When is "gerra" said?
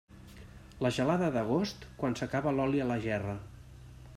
3.05-3.37